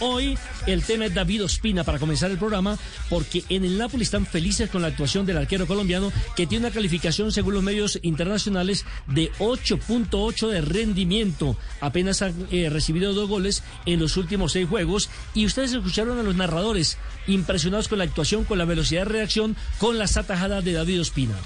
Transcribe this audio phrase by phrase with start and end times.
[0.00, 2.78] Hoy el tema es David Ospina para comenzar el programa
[3.10, 6.74] porque en el Napoli están felices con la actuación del arquero colombiano que tiene una
[6.74, 11.58] calificación según los medios internacionales de 8.8 de rendimiento.
[11.82, 16.22] Apenas ha eh, recibido dos goles en los últimos seis juegos y ustedes escucharon a
[16.22, 16.96] los narradores
[17.26, 21.36] impresionados con la actuación, con la velocidad de reacción, con las atajadas de David Ospina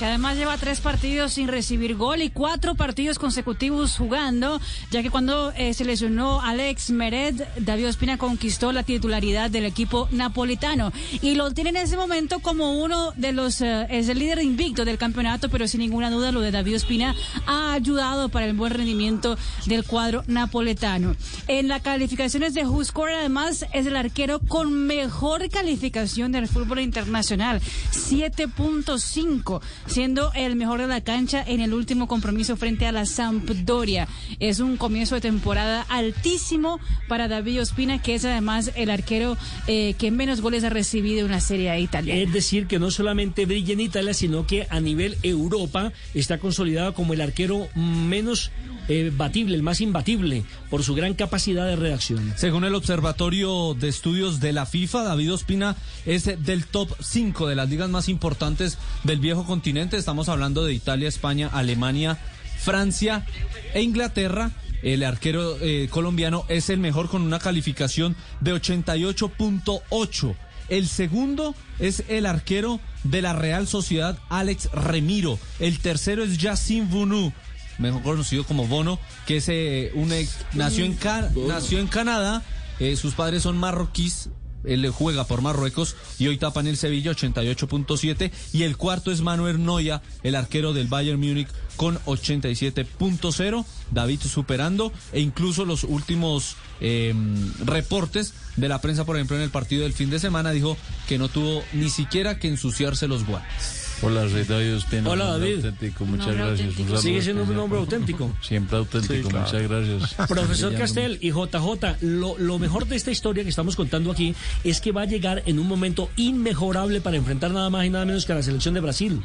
[0.00, 4.58] que además lleva tres partidos sin recibir gol y cuatro partidos consecutivos jugando,
[4.90, 10.08] ya que cuando eh, se lesionó Alex Meret, David Ospina conquistó la titularidad del equipo
[10.10, 14.42] napolitano y lo tiene en ese momento como uno de los, eh, es el líder
[14.42, 17.14] invicto del campeonato, pero sin ninguna duda lo de David Ospina
[17.46, 19.36] ha ayudado para el buen rendimiento
[19.66, 21.14] del cuadro napoletano.
[21.46, 27.60] En las calificaciones de WhoScore además es el arquero con mejor calificación del fútbol internacional,
[27.92, 34.06] 7.5 siendo el mejor de la cancha en el último compromiso frente a la Sampdoria.
[34.38, 39.94] Es un comienzo de temporada altísimo para David Ospina, que es además el arquero eh,
[39.98, 42.20] que menos goles ha recibido en una serie italiana.
[42.20, 46.94] Es decir, que no solamente brilla en Italia, sino que a nivel Europa está consolidado
[46.94, 48.52] como el arquero menos
[48.88, 52.32] eh, batible, el más imbatible, por su gran capacidad de reacción.
[52.36, 57.56] Según el Observatorio de Estudios de la FIFA, David Ospina es del top 5 de
[57.56, 59.96] las ligas más importantes del viejo continente.
[59.96, 62.18] Estamos hablando de Italia, España, Alemania,
[62.58, 63.26] Francia
[63.74, 64.50] e Inglaterra.
[64.82, 70.34] El arquero eh, colombiano es el mejor con una calificación de 88.8.
[70.70, 75.38] El segundo es el arquero de la Real Sociedad, Alex Remiro.
[75.58, 77.32] El tercero es Yacine Vunu
[77.80, 80.12] mejor conocido como Bono, que es eh, un
[80.54, 80.98] nació en,
[81.46, 82.42] nació en Canadá,
[82.78, 84.30] eh, sus padres son marroquíes,
[84.64, 89.22] él juega por Marruecos y hoy tapa en el Sevilla 88.7 y el cuarto es
[89.22, 96.56] Manuel Noya, el arquero del Bayern Múnich con 87.0, David superando e incluso los últimos
[96.80, 100.76] em, reportes de la prensa, por ejemplo en el partido del fin de semana dijo
[101.08, 103.89] que no tuvo ni siquiera que ensuciarse los guantes.
[104.02, 105.10] Hola, soy David Ospina.
[105.10, 105.56] Hola, David.
[105.56, 107.02] Auténtico, muchas gracias.
[107.02, 108.30] Sigue siendo un nombre auténtico.
[108.40, 110.14] Siempre auténtico, muchas gracias.
[110.28, 114.34] Profesor Castel y JJ, lo, lo mejor de esta historia que estamos contando aquí
[114.64, 118.04] es que va a llegar en un momento inmejorable para enfrentar nada más y nada
[118.04, 119.22] menos que a la selección de Brasil.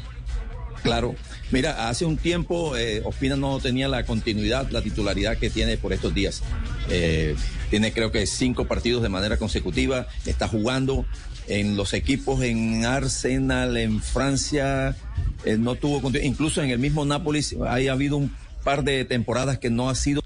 [0.82, 1.14] Claro,
[1.50, 5.92] mira, hace un tiempo eh, Ospina no tenía la continuidad, la titularidad que tiene por
[5.92, 6.42] estos días.
[6.88, 7.34] Eh,
[7.70, 11.04] tiene creo que cinco partidos de manera consecutiva, está jugando
[11.48, 14.96] en los equipos en Arsenal, en Francia,
[15.44, 18.32] eh, no tuvo incluso en el mismo Nápoles ha habido un
[18.66, 20.22] par de temporadas que no ha sido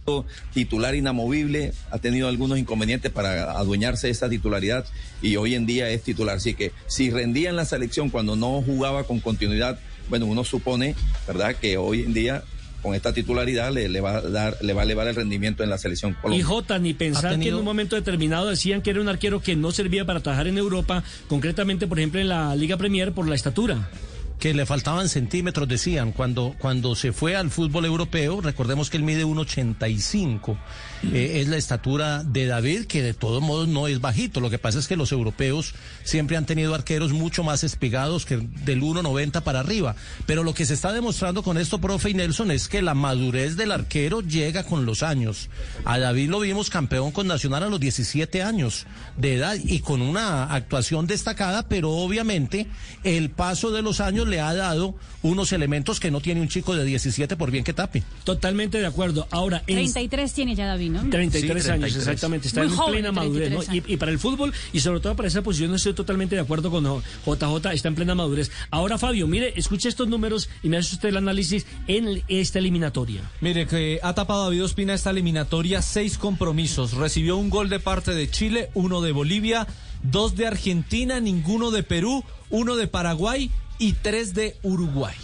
[0.55, 4.87] titular inamovible, ha tenido algunos inconvenientes para adueñarse de esa titularidad
[5.21, 6.39] y hoy en día es titular.
[6.39, 9.79] Así que si rendía en la selección cuando no jugaba con continuidad,
[10.11, 10.95] bueno, uno supone,
[11.27, 12.43] ¿verdad?, que hoy en día
[12.83, 15.79] con esta titularidad le, va a dar, le va a elevar el rendimiento en la
[15.79, 16.41] selección colombiana.
[16.41, 19.57] Y Jota, ni pensar que en un momento determinado decían que era un arquero que
[19.57, 23.35] no servía para trabajar en Europa, concretamente, por ejemplo, en la Liga Premier por la
[23.35, 23.89] estatura
[24.41, 29.03] que le faltaban centímetros, decían, cuando, cuando se fue al fútbol europeo, recordemos que él
[29.03, 30.57] mide 1,85,
[31.13, 34.59] eh, es la estatura de David, que de todos modos no es bajito, lo que
[34.59, 35.75] pasa es que los europeos
[36.05, 40.65] siempre han tenido arqueros mucho más espigados que del 1,90 para arriba, pero lo que
[40.65, 44.65] se está demostrando con esto, profe y Nelson, es que la madurez del arquero llega
[44.65, 45.51] con los años.
[45.85, 48.87] A David lo vimos campeón con Nacional a los 17 años
[49.19, 52.67] de edad y con una actuación destacada, pero obviamente
[53.05, 56.75] el paso de los años le ha dado unos elementos que no tiene un chico
[56.75, 58.03] de 17 por bien que tape.
[58.25, 59.27] Totalmente de acuerdo.
[59.31, 61.11] Ahora, 33 tiene ya David, ¿no?
[61.11, 62.49] 33, años, exactamente.
[62.49, 63.51] Está en plena madurez.
[63.51, 63.61] ¿no?
[63.73, 66.85] Y, para el fútbol y sobre todo para esa posición, estoy totalmente de acuerdo con
[66.85, 68.51] JJ, está en plena madurez.
[68.71, 73.23] Ahora, Fabio, mire, escuche estos números y me hace usted el análisis en esta eliminatoria.
[73.41, 76.93] Mire, que ha tapado David Ospina esta eliminatoria seis compromisos.
[76.93, 79.67] Recibió un gol de parte de Chile, uno de Bolivia,
[80.03, 85.17] dos de Argentina, ninguno de Perú, uno de Paraguay y tres de Uruguay.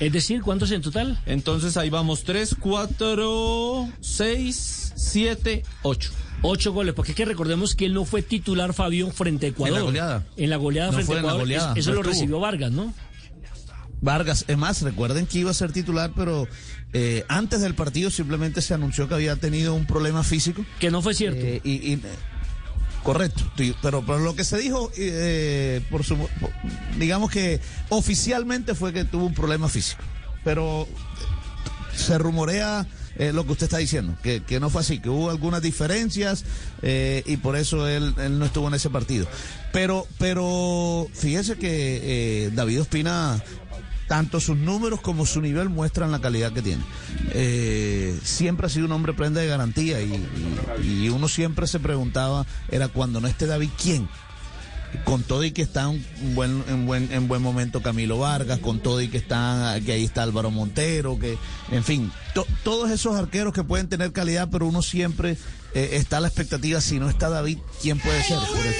[0.00, 1.18] Es decir, ¿cuántos en total?
[1.24, 6.10] Entonces ahí vamos, tres, cuatro, seis, siete, ocho.
[6.42, 9.76] Ocho goles, porque es que recordemos que él no fue titular, Fabio, frente a Ecuador.
[9.76, 10.26] En la goleada.
[10.36, 11.50] En la goleada frente a Ecuador.
[11.76, 12.92] eso, lo recibió Vargas, ¿no?
[14.00, 16.48] Vargas, es más, recuerden que iba a ser titular, pero
[16.94, 20.64] eh, antes del partido simplemente se anunció que había tenido un problema físico.
[20.78, 21.40] Que no fue cierto.
[21.42, 22.00] Eh, y
[23.02, 23.42] Correcto,
[23.80, 26.16] pero, pero lo que se dijo, eh, por su,
[26.98, 30.02] digamos que oficialmente fue que tuvo un problema físico,
[30.44, 30.86] pero
[31.94, 32.86] se rumorea
[33.16, 36.44] eh, lo que usted está diciendo, que, no fue así, que hubo algunas diferencias
[36.82, 39.26] eh, y por eso él, él, no estuvo en ese partido.
[39.72, 43.42] Pero, pero fíjese que David Ospina
[44.10, 46.82] tanto sus números como su nivel muestran la calidad que tiene.
[47.30, 52.88] Eh, siempre ha sido un hombre prenda de garantía y, uno siempre se preguntaba, era
[52.88, 54.08] cuando no esté David, ¿quién?
[55.04, 58.80] con todo y que está en buen, en buen, en buen momento Camilo Vargas, con
[58.80, 61.38] todo y que está, que ahí está Álvaro Montero, que,
[61.70, 65.36] en fin, to, todos esos arqueros que pueden tener calidad, pero uno siempre
[65.74, 68.38] eh, está la expectativa, si no está David, ¿quién puede ser?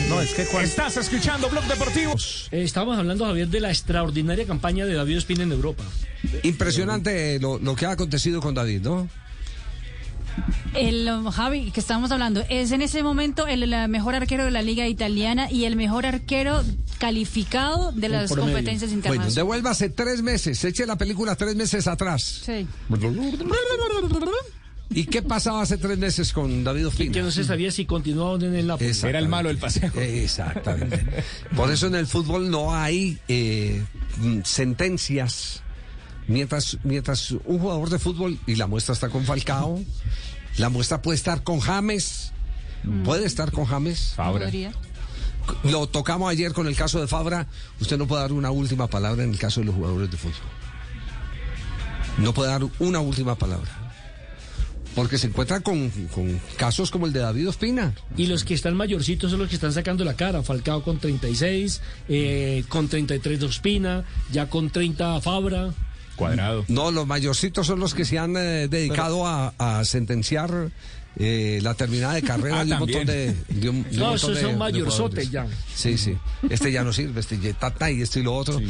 [0.08, 0.68] no, es que cuando...
[0.68, 2.14] Estás escuchando Blog Deportivo.
[2.50, 5.84] Eh, estamos hablando, Javier, de la extraordinaria campaña de David Ospina en Europa.
[6.42, 9.08] Impresionante lo, lo que ha acontecido con David, ¿no?
[10.74, 14.62] El Javi, que estamos hablando, es en ese momento el, el, mejor arquero de la
[14.62, 16.62] liga italiana y el mejor arquero
[16.98, 19.34] calificado de las competencias internacionales.
[19.34, 22.42] Bueno, devuélvase tres meses, eche la película tres meses atrás.
[22.44, 22.66] Sí.
[24.92, 27.12] ¿Y qué pasaba hace tres meses con David Ospina?
[27.12, 28.90] Que no se sabía si continuaba en el Napoli.
[29.04, 29.92] Era el malo del paseo.
[29.94, 31.06] Exactamente.
[31.54, 33.84] Por eso en el fútbol no hay eh,
[34.44, 35.62] sentencias.
[36.26, 39.80] Mientras, mientras un jugador de fútbol, y la muestra está con Falcao,
[40.58, 42.32] la muestra puede estar con James,
[42.84, 43.02] mm.
[43.04, 44.12] puede estar con James.
[44.16, 44.50] Fabra.
[45.64, 47.46] Lo tocamos ayer con el caso de Fabra.
[47.80, 50.34] Usted no puede dar una última palabra en el caso de los jugadores de fútbol.
[52.18, 53.89] No puede dar una última palabra.
[54.94, 57.94] Porque se encuentra con, con, casos como el de David Ospina.
[58.16, 60.42] Y los que están mayorcitos son los que están sacando la cara.
[60.42, 65.72] Falcao con 36, eh, con 33 de Ospina, ya con 30 Fabra.
[66.16, 66.64] Cuadrado.
[66.68, 69.26] No, los mayorcitos son los que se han eh, dedicado Pero...
[69.26, 70.70] a, a, sentenciar
[71.16, 74.16] eh, la terminada de carrera ah, de un montón de, de, un, de no, un
[74.16, 75.46] esos son mayorzotes ya.
[75.74, 76.16] Sí, sí.
[76.48, 78.58] Este ya no sirve, este ya tata y este y lo otro.
[78.58, 78.66] Sí.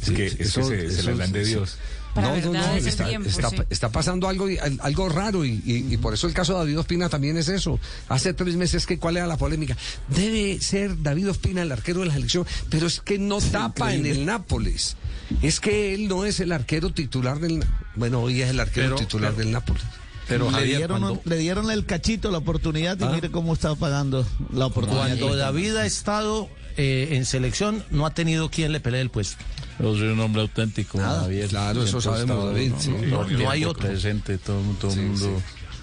[0.00, 1.76] Es que, es eso, que se, eso, se le dan de Dios.
[2.14, 3.56] Para no, no, no, está, tiempo, está, sí.
[3.70, 4.46] está, pasando algo,
[4.80, 7.80] algo raro y, y, y, por eso el caso de David Ospina también es eso.
[8.08, 9.76] Hace tres meses que cuál era la polémica.
[10.08, 14.04] Debe ser David Ospina el arquero de la selección, pero es que no tapa en
[14.04, 14.96] el Nápoles.
[15.40, 17.64] Es que él no es el arquero titular del
[17.94, 19.82] bueno, hoy es el arquero pero, titular pero, del Nápoles.
[20.28, 21.22] Pero le, Javier, dieron, cuando...
[21.24, 23.10] le dieron el cachito, la oportunidad y ¿Ah?
[23.12, 25.18] mire cómo está pagando la oportunidad.
[25.18, 29.42] Cuando David ha estado eh, en selección, no ha tenido quien le pelee el puesto.
[29.78, 31.48] Yo soy un hombre auténtico, Nada, Javier.
[31.48, 32.72] Claro, eso sabemos, David.
[32.72, 32.90] No, sí.
[32.90, 33.88] no, no hay otro.
[33.88, 35.42] Presente, todo, todo el sí, mundo.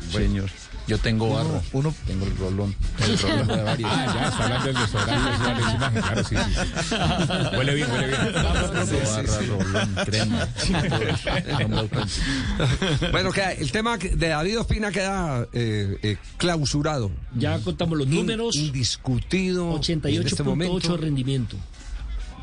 [0.09, 0.18] Sí.
[0.18, 0.50] Señor.
[0.89, 1.62] Yo tengo barro.
[1.74, 2.75] Uno, tengo el rolón.
[3.06, 3.91] El rolón de varios.
[3.94, 5.45] Ah, ya, está hablando del restaurante.
[5.45, 7.57] Ya les imagen, claro, sí, sí.
[7.57, 8.33] Huele bien, huele bien.
[8.33, 10.47] barra, rolón, crema.
[13.12, 17.12] bueno, que el tema de David Ospina queda eh, eh, clausurado.
[17.36, 18.56] Ya contamos los números.
[18.56, 19.71] Indiscutido.
[19.80, 21.56] 88.8 este rendimiento.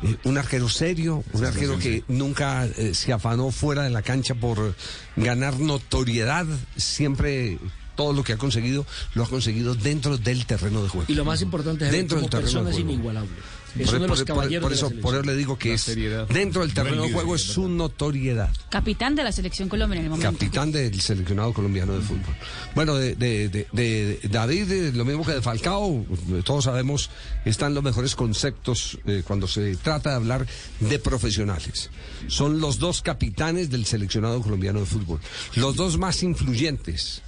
[0.03, 4.35] Eh, un arquero serio, un arquero que nunca eh, se afanó fuera de la cancha
[4.35, 4.75] por
[5.15, 6.45] ganar notoriedad,
[6.75, 7.57] siempre
[7.95, 8.85] todo lo que ha conseguido
[9.15, 11.05] lo ha conseguido dentro del terreno de juego.
[11.09, 12.91] Y lo más importante es dentro como del terreno persona de es juego.
[12.91, 13.31] inigualable.
[13.77, 15.57] Es por, uno de los por, caballeros por, de eso, la por eso le digo
[15.57, 16.27] que La es seriedad.
[16.27, 18.49] dentro del terreno de juego es su notoriedad.
[18.69, 20.31] Capitán de la selección colombiana en el momento.
[20.31, 22.35] Capitán del seleccionado colombiano de fútbol.
[22.75, 26.05] Bueno, de, de, de, de David, lo mismo que de Falcao,
[26.43, 27.09] todos sabemos,
[27.45, 30.47] están los mejores conceptos eh, cuando se trata de hablar
[30.79, 31.89] de profesionales.
[32.27, 35.19] Son los dos capitanes del seleccionado colombiano de fútbol.
[35.55, 37.21] Los dos más influyentes.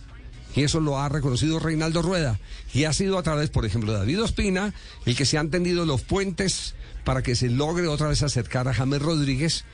[0.55, 2.39] Y eso lo ha reconocido Reinaldo Rueda.
[2.73, 4.73] Y ha sido a través, por ejemplo, de David Ospina,
[5.05, 8.73] el que se han tendido los puentes para que se logre otra vez acercar a
[8.73, 9.65] James Rodríguez,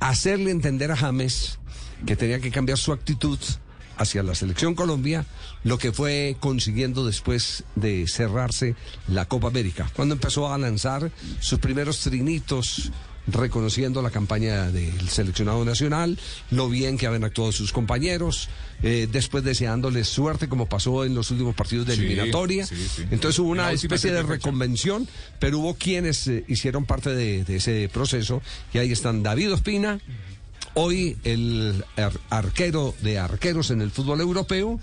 [0.00, 1.58] hacerle entender a James
[2.06, 3.38] que tenía que cambiar su actitud
[3.96, 5.24] hacia la selección Colombia,
[5.62, 8.74] lo que fue consiguiendo después de cerrarse
[9.08, 12.90] la Copa América, cuando empezó a lanzar sus primeros trinitos
[13.26, 16.18] reconociendo la campaña del seleccionado nacional,
[16.50, 18.48] lo bien que habían actuado sus compañeros,
[18.82, 22.66] eh, después deseándoles suerte como pasó en los últimos partidos de Sí, eliminatoria.
[22.66, 23.04] sí, sí.
[23.10, 27.88] Entonces hubo una especie de reconvención, pero hubo quienes eh, hicieron parte de, de ese
[27.92, 28.42] proceso
[28.74, 30.00] y ahí están David Ospina,
[30.74, 34.78] hoy el ar arquero de arqueros en el fútbol europeo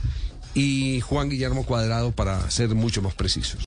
[0.53, 3.59] y Juan Guillermo Cuadrado para ser mucho más precisos.